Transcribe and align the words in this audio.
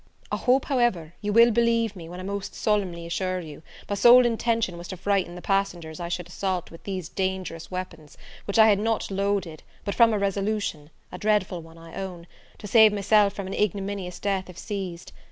I 0.31 0.37
hope, 0.37 0.65
however, 0.65 1.13
you 1.21 1.31
will 1.31 1.51
believe 1.51 1.95
me, 1.95 2.09
when 2.09 2.19
I 2.19 2.23
most 2.23 2.55
solemnly 2.55 3.05
assure 3.05 3.39
you, 3.39 3.61
my 3.87 3.93
sole 3.93 4.25
intention 4.25 4.75
was 4.75 4.87
to 4.87 4.97
frighten 4.97 5.35
the 5.35 5.43
passengers 5.43 5.99
I 5.99 6.09
should 6.09 6.25
assault 6.27 6.71
with 6.71 6.85
these 6.85 7.07
dangerous 7.07 7.69
weapons; 7.69 8.17
which 8.45 8.57
I 8.57 8.67
had 8.67 8.79
not 8.79 9.11
loaded 9.11 9.61
but 9.85 9.93
from 9.93 10.11
a 10.11 10.17
resolution, 10.17 10.89
a 11.11 11.19
dreadful 11.19 11.61
one, 11.61 11.77
I 11.77 11.93
own, 11.93 12.25
to 12.57 12.65
save 12.65 12.91
myself 12.91 13.33
from 13.33 13.45
an 13.45 13.53
ignominious 13.53 14.17
death 14.19 14.49
if 14.49 14.57
seized. 14.57 15.11